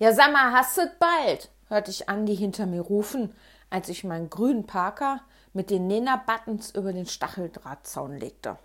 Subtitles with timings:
[0.00, 1.50] Ja, sag mal, hast du bald?
[1.68, 3.34] hörte ich Andi hinter mir rufen,
[3.68, 5.20] als ich meinen grünen Parker
[5.52, 8.56] mit den Nena-Buttons über den Stacheldrahtzaun legte.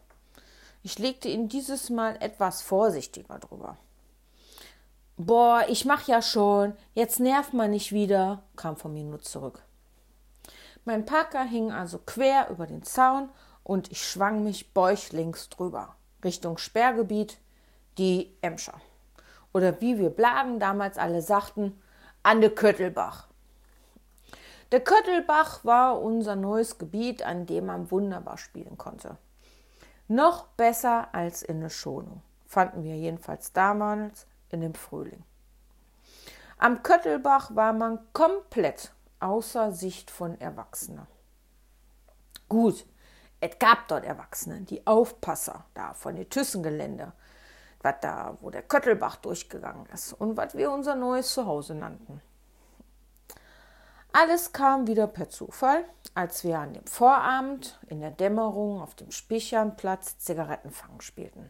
[0.82, 3.76] Ich legte ihn dieses Mal etwas vorsichtiger drüber.
[5.18, 9.62] Boah, ich mach ja schon, jetzt nervt man nicht wieder, kam von mir nur zurück.
[10.86, 13.28] Mein Parker hing also quer über den Zaun
[13.66, 17.40] und ich schwang mich bäuchlings drüber, Richtung Sperrgebiet,
[17.98, 18.80] die Emscher.
[19.56, 21.82] Oder wie wir Blagen damals alle sagten,
[22.24, 23.30] an de Köttelbach.
[24.74, 29.16] Der Köttelbach war unser neues Gebiet, an dem man wunderbar spielen konnte.
[30.10, 35.24] Noch besser als in der Schonung, fanden wir jedenfalls damals in dem Frühling.
[36.58, 38.92] Am Köttelbach war man komplett
[39.22, 41.08] außer Sicht von Erwachsenen.
[42.50, 42.86] Gut,
[43.40, 47.14] es gab dort Erwachsene, die Aufpasser da von den Thyssen-Gelände,
[47.86, 52.22] was da, wo der Köttelbach durchgegangen ist und was wir unser neues Zuhause nannten.
[54.12, 59.12] Alles kam wieder per Zufall, als wir an dem Vorabend in der Dämmerung auf dem
[59.12, 61.50] Spichernplatz Zigarettenfang spielten.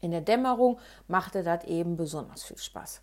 [0.00, 3.02] In der Dämmerung machte das eben besonders viel Spaß.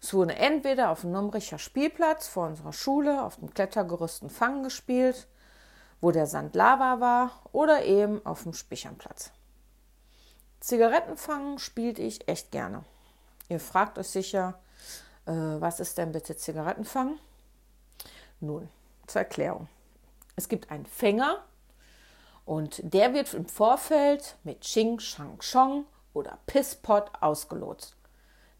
[0.00, 5.26] Es wurde entweder auf dem Nomricher Spielplatz vor unserer Schule auf dem Klettergerüsten Fang gespielt,
[6.00, 9.32] wo der Sand Lava war, oder eben auf dem Spichernplatz.
[10.64, 12.84] Zigarettenfangen spielte ich echt gerne.
[13.50, 14.58] Ihr fragt euch sicher,
[15.26, 17.18] äh, was ist denn bitte Zigarettenfangen?
[18.40, 18.70] Nun,
[19.06, 19.68] zur Erklärung.
[20.36, 21.44] Es gibt einen Fänger
[22.46, 25.84] und der wird im Vorfeld mit Ching, Shang, Chong
[26.14, 27.94] oder Pisspot ausgelotst.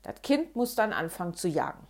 [0.03, 1.89] Das Kind muss dann anfangen zu jagen.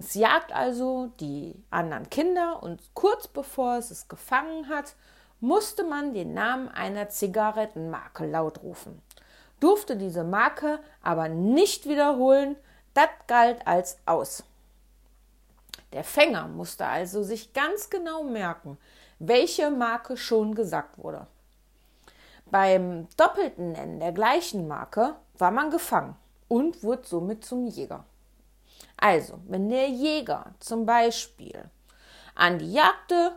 [0.00, 4.96] Es jagt also die anderen Kinder und kurz bevor es es gefangen hat,
[5.38, 9.00] musste man den Namen einer Zigarettenmarke laut rufen.
[9.62, 12.56] Durfte diese Marke aber nicht wiederholen,
[12.94, 14.42] das galt als aus.
[15.92, 18.76] Der Fänger musste also sich ganz genau merken,
[19.20, 21.28] welche Marke schon gesagt wurde.
[22.46, 26.16] Beim doppelten Nennen der gleichen Marke war man gefangen
[26.48, 28.04] und wurde somit zum Jäger.
[28.96, 31.70] Also, wenn der Jäger zum Beispiel
[32.34, 33.36] an die jagte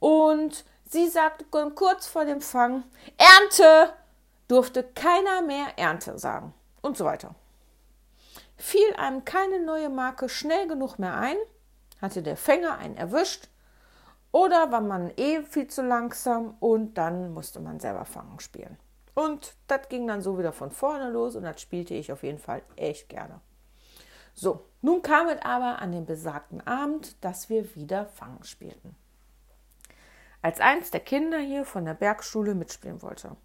[0.00, 2.84] und sie sagte kurz vor dem Fang
[3.16, 3.94] Ernte,
[4.48, 7.34] durfte keiner mehr Ernte sagen und so weiter.
[8.56, 11.36] Fiel einem keine neue Marke schnell genug mehr ein,
[12.00, 13.48] hatte der Fänger einen erwischt
[14.32, 18.78] oder war man eh viel zu langsam und dann musste man selber fangen spielen.
[19.14, 22.38] Und das ging dann so wieder von vorne los und das spielte ich auf jeden
[22.38, 23.40] Fall echt gerne.
[24.34, 28.94] So, nun kam es aber an den besagten Abend, dass wir wieder Fangen spielten.
[30.42, 33.36] Als eins der Kinder hier von der Bergschule mitspielen wollte.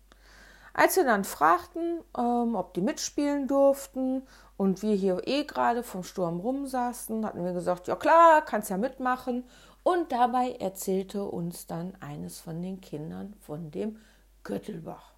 [0.74, 4.24] Als wir dann fragten, ähm, ob die mitspielen durften
[4.58, 8.78] und wir hier eh gerade vom Sturm rumsaßen, hatten wir gesagt, ja klar, kannst ja
[8.78, 9.44] mitmachen.
[9.84, 13.98] Und dabei erzählte uns dann eines von den Kindern von dem
[14.44, 15.14] Göttelbach.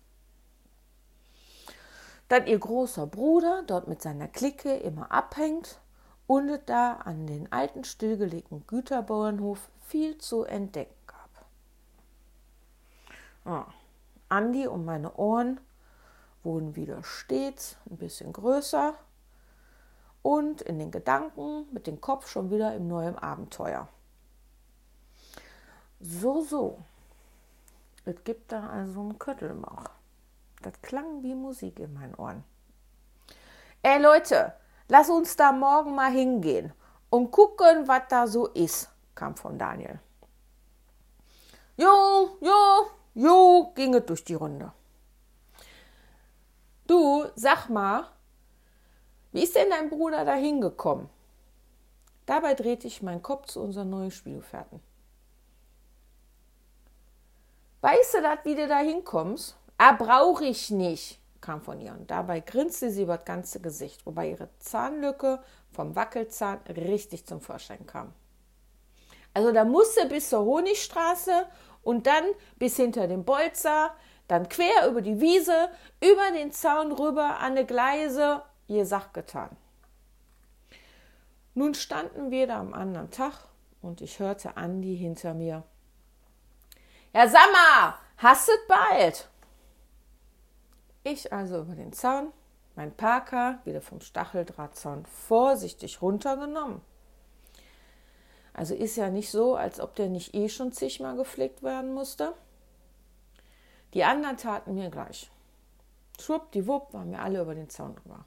[2.30, 5.80] Dass ihr großer Bruder dort mit seiner Clique immer abhängt
[6.26, 11.46] und da an den alten stillgelegten Güterbauernhof viel zu entdecken gab.
[13.46, 13.66] Ah,
[14.34, 15.60] Andi und meine Ohren
[16.42, 18.96] wurden wieder stets ein bisschen größer
[20.24, 23.88] und in den Gedanken mit dem Kopf schon wieder im neuen Abenteuer.
[26.00, 26.80] So, so.
[28.06, 29.92] Es gibt da also einen Köttelmach.
[30.64, 32.44] Das klang wie Musik in meinen Ohren.
[33.84, 34.54] Ey Leute,
[34.88, 36.74] lass uns da morgen mal hingehen
[37.12, 40.00] und gucken, was da so ist, kam von Daniel.
[41.78, 44.72] Jo, jo, jo, ging es durch die Runde.
[46.88, 48.08] Du, sag mal,
[49.32, 51.10] wie ist denn dein Bruder da hingekommen?
[52.26, 54.80] Dabei drehte ich meinen Kopf zu unseren neuen Spielgefährten.
[57.82, 59.58] Weißt du das, wie du da hinkommst?
[59.78, 61.92] Ah, brauche ich nicht, kam von ihr.
[61.92, 67.42] Und dabei grinste sie über das ganze Gesicht, wobei ihre Zahnlücke vom Wackelzahn richtig zum
[67.42, 68.14] Vorschein kam.
[69.34, 71.46] Also da musste bis zur Honigstraße
[71.84, 72.24] und dann
[72.58, 73.94] bis hinter dem Bolzer,
[74.28, 75.70] dann quer über die Wiese,
[76.02, 79.56] über den Zaun rüber an die Gleise ihr Sach getan.
[81.54, 83.34] Nun standen wir da am anderen Tag
[83.82, 85.64] und ich hörte Andi hinter mir.
[87.14, 87.28] Ja,
[88.18, 89.30] hast du bald?
[91.04, 92.32] Ich also über den Zaun,
[92.76, 96.82] mein Parker wieder vom Stacheldrahtzaun vorsichtig runtergenommen.
[98.54, 102.34] Also ist ja nicht so, als ob der nicht eh schon zigmal gepflegt werden musste.
[103.94, 105.30] Die anderen taten mir gleich.
[106.20, 108.26] Schwuppdiwupp waren wir alle über den Zaun drüber.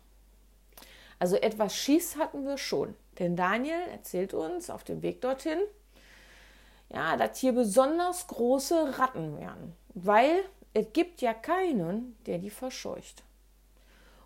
[1.18, 2.94] Also etwas Schieß hatten wir schon.
[3.18, 5.60] Denn Daniel erzählt uns auf dem Weg dorthin,
[6.90, 10.44] ja, dass hier besonders große Ratten wären, weil
[10.74, 13.24] es gibt ja keinen, der die verscheucht.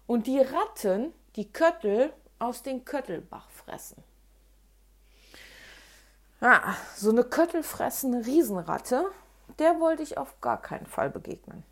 [0.06, 4.02] Und die Ratten, die Köttel aus dem Köttelbach fressen.
[6.40, 9.04] Ja, so eine köttelfressende Riesenratte,
[9.58, 11.64] der wollte ich auf gar keinen Fall begegnen.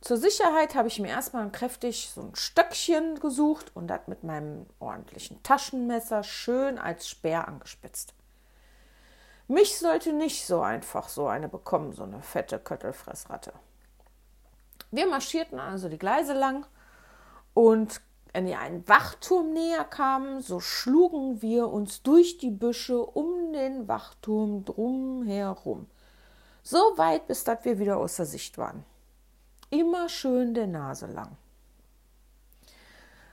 [0.00, 4.66] Zur Sicherheit habe ich mir erstmal kräftig so ein Stöckchen gesucht und das mit meinem
[4.78, 8.14] ordentlichen Taschenmesser schön als Speer angespitzt.
[9.48, 13.52] Mich sollte nicht so einfach so eine bekommen, so eine fette Köttelfressratte.
[14.90, 16.66] Wir marschierten also die Gleise lang
[17.54, 18.00] und
[18.36, 23.88] wenn wir einen Wachturm näher kamen, so schlugen wir uns durch die Büsche um den
[23.88, 25.86] Wachturm drum herum.
[26.62, 28.84] So weit, bis dass wir wieder außer Sicht waren.
[29.70, 31.38] Immer schön der Nase lang.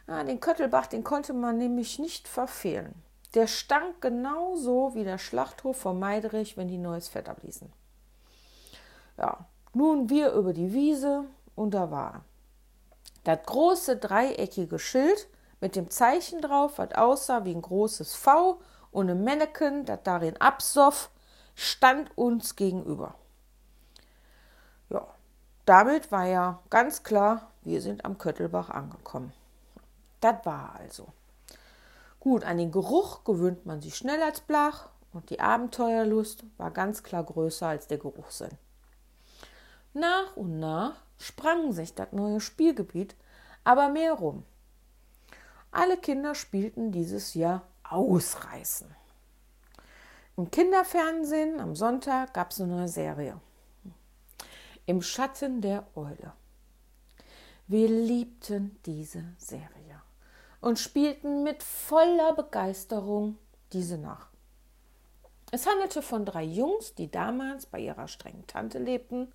[0.08, 2.96] Ja, den Köttelbach, den konnte man nämlich nicht verfehlen.
[3.34, 7.74] Der stank genauso wie der Schlachthof von Meidrich, wenn die neues Fett abließen.
[9.18, 12.24] Ja, nun wir über die Wiese und da war
[13.24, 15.28] das große dreieckige Schild
[15.62, 18.60] mit dem Zeichen drauf, was aussah wie ein großes V
[18.92, 21.10] und ein Männchen, das darin absoff,
[21.56, 23.16] stand uns gegenüber.
[24.90, 25.08] Ja,
[25.66, 29.34] damit war ja ganz klar, wir sind am Köttelbach angekommen.
[30.20, 31.08] Das war also.
[32.20, 37.04] Gut, an den Geruch gewöhnt man sich schnell als Blach und die Abenteuerlust war ganz
[37.04, 38.58] klar größer als der Geruchssinn.
[39.94, 43.16] Nach und nach sprang sich das neue Spielgebiet
[43.64, 44.44] aber mehr rum.
[45.72, 48.94] Alle Kinder spielten dieses Jahr Ausreißen.
[50.38, 53.40] Im Kinderfernsehen am Sonntag gab es eine neue Serie.
[54.86, 56.34] Im Schatten der Eule.
[57.68, 60.02] Wir liebten diese Serie
[60.60, 63.38] und spielten mit voller Begeisterung
[63.72, 64.30] diese nach.
[65.52, 69.32] Es handelte von drei Jungs, die damals bei ihrer strengen Tante lebten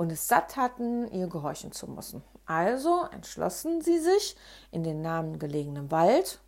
[0.00, 2.24] und es satt hatten, ihr gehorchen zu müssen.
[2.46, 4.34] Also entschlossen sie sich,
[4.70, 6.40] in den Namen gelegenen Wald,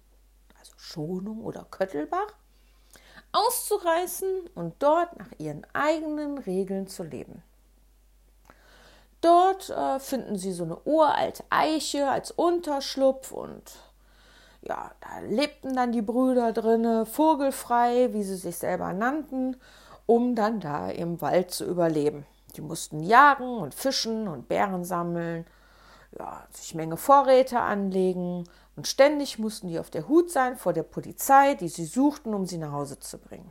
[0.58, 2.32] also Schonung oder Köttelbach,
[3.32, 7.43] auszureißen und dort nach ihren eigenen Regeln zu leben.
[9.20, 13.70] Dort äh, finden sie so eine uralte Eiche als Unterschlupf und
[14.62, 19.58] ja, da lebten dann die Brüder drinne, vogelfrei, wie sie sich selber nannten,
[20.06, 22.25] um dann da im Wald zu überleben.
[22.52, 25.46] Die mussten jagen und fischen und Beeren sammeln,
[26.19, 28.44] ja, sich Menge Vorräte anlegen
[28.76, 32.46] und ständig mussten die auf der Hut sein vor der Polizei, die sie suchten, um
[32.46, 33.50] sie nach Hause zu bringen.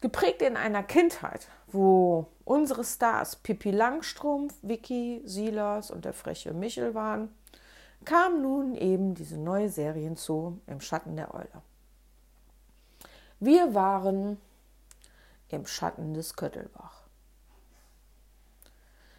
[0.00, 6.94] Geprägt in einer Kindheit, wo unsere Stars Pippi Langstrumpf, Vicky, Silas und der freche Michel
[6.94, 7.34] waren,
[8.06, 11.62] kam nun eben diese neue Serie hinzu im Schatten der Eule.
[13.40, 14.38] Wir waren
[15.52, 17.04] im Schatten des Köttelbach.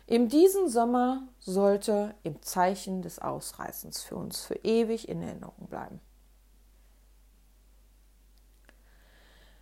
[0.08, 6.02] In diesem Sommer sollte im Zeichen des Ausreißens für uns für ewig in Erinnerung bleiben.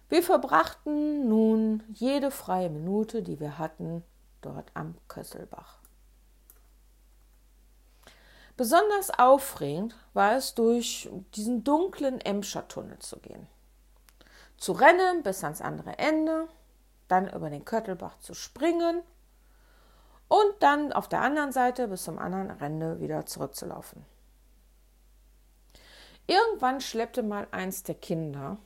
[0.09, 4.03] Wir verbrachten nun jede freie Minute, die wir hatten,
[4.41, 5.77] dort am Kösselbach.
[8.57, 13.47] Besonders aufregend war es, durch diesen dunklen Emscher-Tunnel zu gehen.
[14.57, 16.49] Zu rennen bis ans andere Ende,
[17.09, 19.01] dann über den Köttelbach zu springen
[20.29, 24.05] und dann auf der anderen Seite bis zum anderen Ende wieder zurückzulaufen.
[26.27, 28.57] Irgendwann schleppte mal eins der Kinder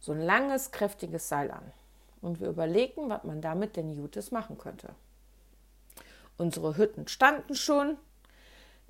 [0.00, 1.72] so ein langes, kräftiges Seil an
[2.20, 4.94] und wir überlegten, was man damit denn Jutes machen könnte.
[6.36, 7.98] Unsere Hütten standen schon,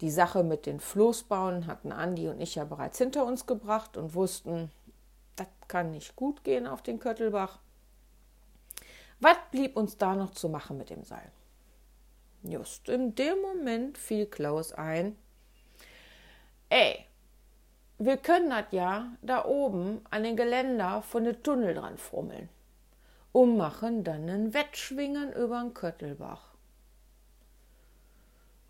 [0.03, 4.15] die Sache mit den Floßbauen hatten Andi und ich ja bereits hinter uns gebracht und
[4.15, 4.71] wussten,
[5.37, 7.59] das kann nicht gut gehen auf den Köttelbach.
[9.21, 11.31] Was blieb uns da noch zu machen mit dem Seil?
[12.43, 15.17] Just in dem Moment fiel Klaus ein,
[16.69, 17.05] ey,
[17.99, 22.49] wir können das ja da oben an den Geländer von den Tunnel dran frummeln
[23.33, 26.55] und machen dann einen Wettschwingen über den Köttelbach.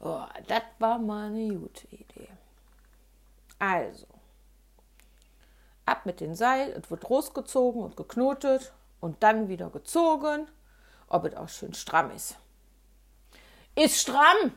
[0.01, 2.29] Oh, das war mal eine gute Idee.
[3.59, 4.07] Also,
[5.85, 10.49] ab mit dem Seil, es wird losgezogen und geknotet und dann wieder gezogen,
[11.09, 12.37] ob es auch schön stramm ist.
[13.75, 14.53] Ist stramm!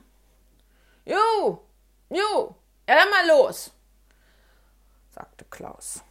[1.06, 1.62] Jo,
[2.10, 2.56] jo,
[2.88, 3.72] ja dann mal los,
[5.10, 6.04] sagte Klaus.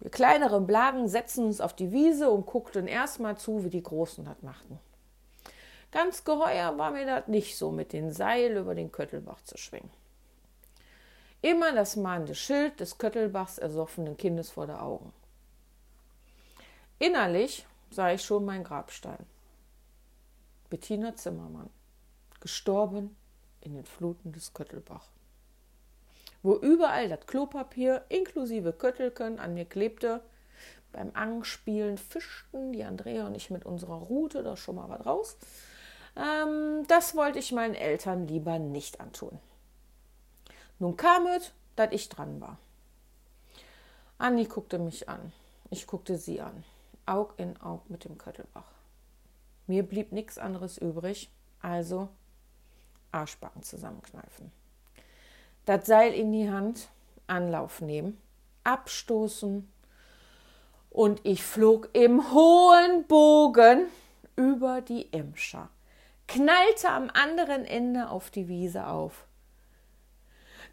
[0.00, 4.24] Wir kleineren Blagen setzten uns auf die Wiese und guckten erstmal zu, wie die Großen
[4.24, 4.78] das machten.
[5.92, 9.90] Ganz geheuer war mir das nicht so, mit den Seil über den Köttelbach zu schwingen.
[11.42, 15.12] Immer das mahnende Schild des Köttelbachs ersoffenen Kindes vor der Augen.
[17.00, 19.24] Innerlich sah ich schon meinen Grabstein.
[20.68, 21.70] Bettina Zimmermann,
[22.40, 23.16] gestorben
[23.62, 25.08] in den Fluten des Köttelbach.
[26.42, 30.20] Wo überall das Klopapier inklusive Köttelken an mir klebte,
[30.92, 35.38] beim Angspielen fischten die Andrea und ich mit unserer Rute da schon mal was raus.
[36.16, 39.38] Ähm, das wollte ich meinen Eltern lieber nicht antun.
[40.78, 42.58] Nun kam es, dass ich dran war.
[44.18, 45.32] Anni guckte mich an.
[45.70, 46.62] Ich guckte sie an.
[47.10, 48.70] Aug in Aug mit dem Köttelbach.
[49.66, 52.08] Mir blieb nichts anderes übrig, also
[53.10, 54.52] Arschbacken zusammenkneifen.
[55.64, 56.88] Das Seil in die Hand,
[57.26, 58.16] Anlauf nehmen,
[58.62, 59.68] abstoßen
[60.90, 63.86] und ich flog im hohen Bogen
[64.36, 65.68] über die Emscher,
[66.28, 69.26] knallte am anderen Ende auf die Wiese auf.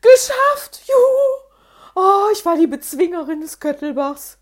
[0.02, 0.88] Geschafft!
[0.88, 1.48] Juhu!
[1.96, 4.38] Oh, ich war die Bezwingerin des Köttelbachs.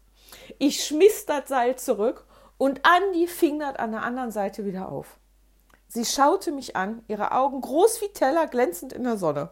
[0.58, 2.26] Ich schmiss das Seil zurück
[2.58, 5.18] und Andi fing das an der anderen Seite wieder auf.
[5.88, 9.50] Sie schaute mich an, ihre Augen groß wie Teller, glänzend in der Sonne.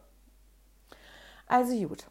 [1.48, 2.06] Also gut.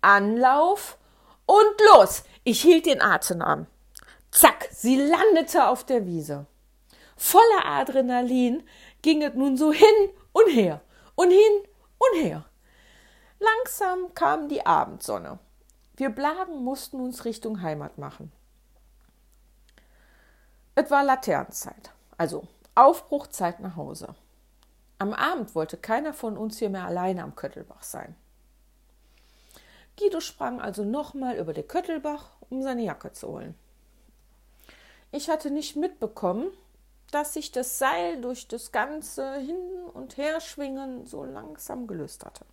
[0.00, 0.98] Anlauf
[1.46, 2.22] und los!
[2.44, 3.66] Ich hielt den Atem an.
[4.30, 6.46] Zack, sie landete auf der Wiese.
[7.16, 8.62] Voller Adrenalin
[9.02, 10.80] ging es nun so hin und her
[11.16, 11.62] und hin
[11.98, 12.46] und her.
[13.38, 15.38] Langsam kam die Abendsonne.
[16.00, 18.32] Wir Blagen mussten uns Richtung Heimat machen.
[20.74, 24.14] Es war Laternenzeit, also Aufbruchzeit nach Hause.
[24.98, 28.16] Am Abend wollte keiner von uns hier mehr alleine am Köttelbach sein.
[29.98, 33.54] Guido sprang also nochmal über den Köttelbach, um seine Jacke zu holen.
[35.12, 36.50] Ich hatte nicht mitbekommen,
[37.10, 42.46] dass sich das Seil durch das ganze Hin- und Herschwingen so langsam gelöst hatte.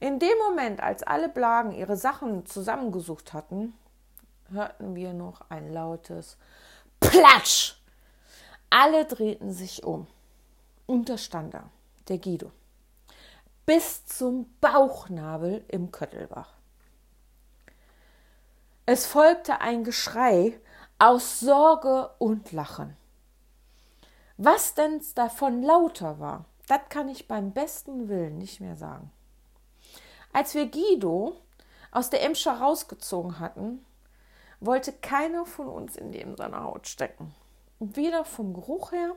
[0.00, 3.74] In dem Moment, als alle Blagen ihre Sachen zusammengesucht hatten,
[4.50, 6.38] hörten wir noch ein lautes
[7.00, 7.76] Platsch!
[8.70, 10.06] Alle drehten sich um.
[10.86, 11.64] Und da stand da,
[12.08, 12.50] der Guido,
[13.66, 16.54] bis zum Bauchnabel im Köttelbach.
[18.86, 20.58] Es folgte ein Geschrei
[20.98, 22.96] aus Sorge und Lachen.
[24.36, 29.12] Was denn davon lauter war, das kann ich beim besten Willen nicht mehr sagen.
[30.32, 31.36] Als wir Guido
[31.90, 33.84] aus der Emscher rausgezogen hatten,
[34.60, 37.34] wollte keiner von uns in dem seiner Haut stecken.
[37.82, 39.16] weder vom Geruch her,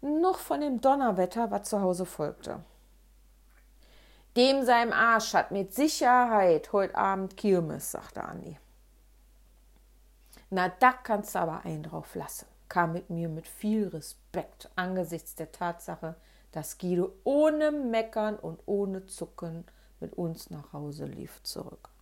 [0.00, 2.60] noch von dem Donnerwetter, was zu Hause folgte.
[4.36, 8.58] Dem seinem Arsch hat mit Sicherheit heute Abend Kirmes, sagte Andi.
[10.50, 15.34] Na, da kannst du aber einen drauf lassen, kam mit mir mit viel Respekt angesichts
[15.34, 16.14] der Tatsache,
[16.52, 19.64] dass Guido ohne Meckern und ohne Zucken
[20.04, 21.93] mit uns nach Hause lief zurück.